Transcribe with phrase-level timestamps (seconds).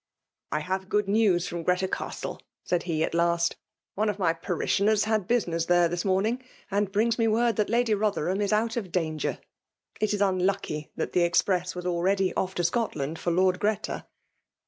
[0.51, 3.57] "I have good news from Greta Castle/' said he, at last.''
[3.93, 7.93] One of my parishioners had business there this morning, and brings me word that Lady
[7.93, 9.37] Botherham is out of danger.
[9.99, 14.07] It is unlucky that the express was already off to Scotland for Lord Greta."